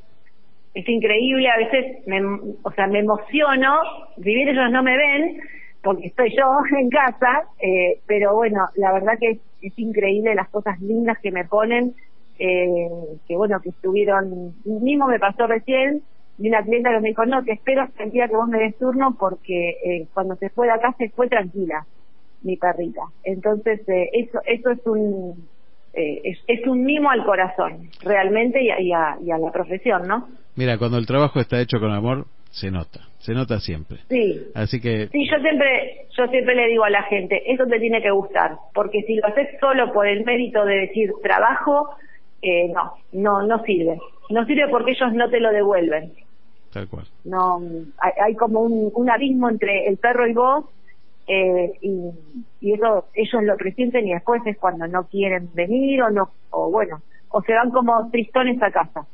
es 0.73 0.89
increíble. 0.89 1.49
A 1.49 1.59
veces, 1.59 2.07
me, 2.07 2.23
o 2.63 2.71
sea, 2.77 2.87
me 2.87 3.01
emociono, 3.01 3.81
vivir 4.19 4.49
ellos 4.49 4.71
no 4.71 4.85
me 4.85 4.97
ven, 4.97 5.41
porque 5.83 6.07
estoy 6.07 6.35
yo 6.37 6.45
en 6.79 6.91
casa, 6.91 7.43
eh, 7.61 7.99
pero 8.07 8.35
bueno, 8.35 8.69
la 8.77 8.93
verdad 8.93 9.19
que 9.19 9.41
es 9.63 9.79
increíble 9.79 10.35
las 10.37 10.49
cosas 10.49 10.81
lindas 10.81 11.19
que 11.19 11.33
me 11.33 11.45
ponen, 11.45 11.95
eh, 12.39 12.89
que 13.27 13.37
bueno, 13.37 13.61
que 13.61 13.71
estuvieron, 13.71 14.55
mismo 14.65 15.07
me 15.07 15.19
pasó 15.19 15.47
recién, 15.47 16.03
de 16.39 16.49
una 16.49 16.63
clienta 16.63 16.91
que 16.91 17.01
me 17.01 17.09
dijo, 17.09 17.25
no, 17.27 17.45
te 17.45 17.53
espero 17.53 17.89
el 17.99 18.11
día 18.11 18.29
que 18.29 18.37
vos 18.37 18.49
me 18.49 18.59
des 18.59 18.77
turno 18.79 19.17
porque 19.19 19.77
eh, 19.85 20.07
cuando 20.13 20.37
se 20.37 20.51
fue 20.51 20.67
de 20.67 20.73
acá 20.73 20.95
se 20.99 21.11
fue 21.11 21.29
tranquila 21.29 21.87
mi 22.43 22.57
perrita. 22.57 23.03
Entonces, 23.25 23.81
eh, 23.89 24.11
eso, 24.13 24.41
eso 24.47 24.71
es 24.71 24.87
un, 24.87 25.49
eh, 25.95 26.21
es, 26.25 26.39
es, 26.47 26.67
un 26.67 26.85
mimo 26.85 27.11
al 27.11 27.25
corazón, 27.25 27.89
realmente, 28.03 28.63
y 28.63 28.71
a, 28.71 28.81
y, 28.81 28.93
a, 28.93 29.17
y 29.25 29.31
a, 29.31 29.39
la 29.39 29.51
profesión, 29.51 30.07
¿no? 30.07 30.29
Mira, 30.57 30.77
cuando 30.77 30.99
el 30.99 31.07
trabajo 31.07 31.41
está 31.41 31.61
hecho 31.61 31.81
con 31.81 31.93
amor, 31.93 32.27
se 32.51 32.71
nota, 32.71 33.01
se 33.19 33.33
nota 33.33 33.59
siempre. 33.61 33.99
Sí. 34.09 34.43
Así 34.55 34.81
que. 34.81 35.09
Sí, 35.09 35.27
yo 35.29 35.39
siempre, 35.41 36.07
yo 36.17 36.27
siempre 36.29 36.55
le 36.55 36.69
digo 36.69 36.85
a 36.85 36.91
la 36.91 37.03
gente, 37.05 37.43
eso 37.47 37.65
te 37.67 37.81
tiene 37.81 38.03
que 38.03 38.11
gustar, 38.11 38.57
porque 38.75 39.03
si 39.03 39.17
lo 39.17 39.27
haces 39.27 39.49
solo 39.59 39.93
por 39.93 40.07
el 40.07 40.25
mérito 40.25 40.65
de 40.65 40.81
decir 40.81 41.13
trabajo, 41.23 41.91
eh, 42.45 42.73
no, 42.73 42.93
no, 43.13 43.47
no 43.47 43.63
sirve. 43.65 43.99
No 44.31 44.45
sirve 44.47 44.69
porque 44.71 44.93
ellos 44.93 45.13
no 45.15 45.29
te 45.31 45.41
lo 45.41 45.51
devuelven. 45.51 46.13
Tal 46.73 46.89
cual. 46.89 47.07
No, 47.25 47.61
hay, 47.99 48.13
hay 48.25 48.35
como 48.35 48.61
un, 48.61 48.91
un 48.95 49.11
abismo 49.11 49.49
entre 49.49 49.87
el 49.87 49.97
perro 49.97 50.27
y 50.29 50.35
vos 50.35 50.65
eh, 51.27 51.73
y, 51.81 52.11
y, 52.61 52.73
eso 52.75 53.07
ellos 53.15 53.43
lo 53.45 53.57
presienten 53.57 54.07
y 54.07 54.13
después 54.13 54.43
es 54.45 54.59
cuando 54.59 54.87
no 54.87 55.05
quieren 55.05 55.49
venir 55.55 56.03
o 56.03 56.11
no 56.11 56.29
o 56.51 56.71
bueno 56.71 57.01
o 57.31 57.41
se 57.43 57.55
van 57.55 57.71
como 57.71 58.11
tristones 58.11 58.63
a 58.63 58.71
casa 58.71 59.07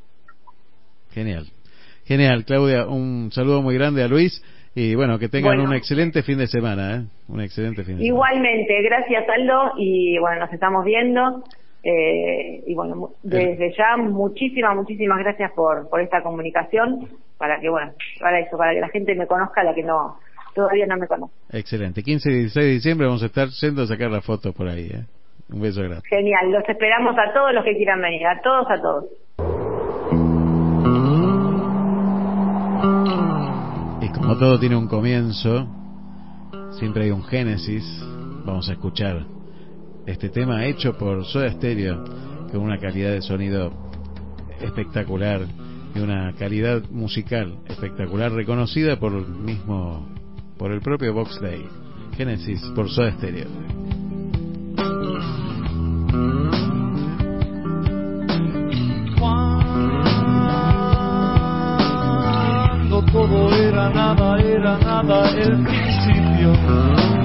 genial 1.12 1.46
genial 2.06 2.44
Claudia 2.44 2.88
un 2.88 3.30
saludo 3.30 3.62
muy 3.62 3.76
grande 3.76 4.02
a 4.02 4.08
Luis 4.08 4.42
y 4.74 4.96
bueno 4.96 5.20
que 5.20 5.28
tengan 5.28 5.58
bueno, 5.58 5.70
un 5.70 5.76
excelente 5.76 6.24
fin 6.24 6.38
de 6.38 6.48
semana 6.48 6.96
¿eh? 6.96 7.02
un 7.28 7.40
excelente 7.40 7.84
fin 7.84 7.98
de 7.98 8.04
igualmente 8.04 8.76
semana. 8.76 8.88
gracias 8.88 9.28
Aldo 9.28 9.72
y 9.76 10.18
bueno 10.18 10.40
nos 10.40 10.52
estamos 10.52 10.84
viendo 10.84 11.44
eh, 11.82 12.62
y 12.66 12.74
bueno 12.74 13.10
desde 13.22 13.72
ya 13.76 13.96
muchísimas 13.96 14.76
muchísimas 14.76 15.18
gracias 15.18 15.50
por 15.52 15.88
por 15.88 16.00
esta 16.00 16.22
comunicación 16.22 17.08
para 17.38 17.58
que 17.60 17.70
bueno 17.70 17.92
para 18.20 18.40
eso 18.40 18.56
para 18.58 18.72
que 18.74 18.80
la 18.80 18.88
gente 18.88 19.14
me 19.14 19.26
conozca 19.26 19.64
la 19.64 19.74
que 19.74 19.82
no 19.82 20.18
todavía 20.54 20.86
no 20.86 20.96
me 20.96 21.06
conoce. 21.06 21.32
Excelente. 21.50 22.02
15 22.02 22.30
y 22.30 22.34
16 22.34 22.66
de 22.66 22.72
diciembre 22.72 23.06
vamos 23.06 23.22
a 23.22 23.26
estar 23.26 23.48
yendo 23.48 23.82
a 23.82 23.86
sacar 23.86 24.10
la 24.10 24.20
foto 24.20 24.52
por 24.52 24.68
ahí. 24.68 24.86
¿eh? 24.86 25.04
Un 25.50 25.60
beso 25.60 25.82
grande. 25.82 26.02
Genial. 26.08 26.50
Los 26.50 26.68
esperamos 26.68 27.16
a 27.18 27.32
todos 27.32 27.52
los 27.54 27.64
que 27.64 27.76
quieran 27.76 28.00
venir. 28.00 28.26
A 28.26 28.40
todos, 28.40 28.66
a 28.70 28.80
todos. 28.80 29.04
Y 34.02 34.08
como 34.12 34.38
todo 34.38 34.58
tiene 34.58 34.76
un 34.76 34.88
comienzo, 34.88 35.66
siempre 36.78 37.04
hay 37.04 37.10
un 37.10 37.24
génesis. 37.24 37.84
Vamos 38.44 38.68
a 38.68 38.72
escuchar 38.72 39.24
este 40.06 40.28
tema 40.28 40.66
hecho 40.66 40.96
por 40.96 41.24
Soda 41.24 41.50
Stereo 41.52 42.04
con 42.50 42.60
una 42.60 42.78
calidad 42.78 43.12
de 43.12 43.22
sonido 43.22 43.72
espectacular 44.60 45.46
y 45.94 45.98
una 45.98 46.34
calidad 46.34 46.82
musical 46.90 47.58
espectacular 47.66 48.32
reconocida 48.32 48.98
por 48.98 49.12
el 49.12 49.26
mismo 49.26 50.08
por 50.58 50.72
el 50.72 50.80
propio 50.80 51.14
Box 51.14 51.40
Day. 51.40 51.64
Genesis 52.16 52.60
por 52.74 52.88
Soda 52.90 53.12
Stereo. 53.12 53.48
Todo 63.12 63.52
era 63.52 63.90
nada, 63.90 64.38
era 64.40 64.78
nada 64.78 65.30
el 65.32 65.64
principio. 65.64 67.19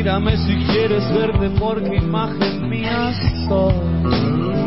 mírame 0.00 0.34
si 0.38 0.56
quieres 0.72 1.04
verme 1.12 1.50
porque 1.58 1.96
imagen 1.96 2.70
mía 2.70 3.12
soy. 3.46 4.59